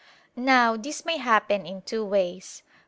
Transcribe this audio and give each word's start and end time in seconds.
Now 0.35 0.77
this 0.77 1.05
may 1.05 1.17
happen 1.17 1.67
in 1.67 1.83
two 1.83 2.03
ways. 2.03 2.63